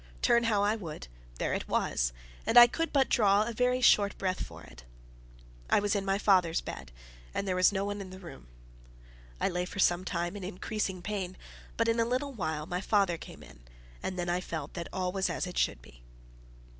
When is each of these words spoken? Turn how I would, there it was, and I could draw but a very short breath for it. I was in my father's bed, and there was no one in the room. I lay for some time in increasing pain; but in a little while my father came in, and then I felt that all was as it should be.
Turn 0.23 0.45
how 0.45 0.63
I 0.63 0.75
would, 0.75 1.07
there 1.37 1.53
it 1.53 1.67
was, 1.67 2.11
and 2.47 2.57
I 2.57 2.65
could 2.65 2.91
draw 3.07 3.43
but 3.43 3.51
a 3.51 3.55
very 3.55 3.81
short 3.81 4.17
breath 4.17 4.43
for 4.43 4.63
it. 4.63 4.83
I 5.69 5.79
was 5.79 5.95
in 5.95 6.03
my 6.03 6.17
father's 6.17 6.59
bed, 6.59 6.91
and 7.35 7.47
there 7.47 7.55
was 7.55 7.71
no 7.71 7.85
one 7.85 8.01
in 8.01 8.09
the 8.09 8.17
room. 8.17 8.47
I 9.39 9.47
lay 9.47 9.65
for 9.65 9.77
some 9.77 10.03
time 10.03 10.35
in 10.35 10.43
increasing 10.43 11.03
pain; 11.03 11.37
but 11.77 11.87
in 11.87 11.99
a 11.99 12.05
little 12.05 12.33
while 12.33 12.65
my 12.65 12.81
father 12.81 13.19
came 13.19 13.43
in, 13.43 13.59
and 14.01 14.17
then 14.17 14.27
I 14.27 14.41
felt 14.41 14.73
that 14.73 14.87
all 14.91 15.11
was 15.11 15.29
as 15.29 15.45
it 15.45 15.59
should 15.59 15.83
be. 15.83 16.01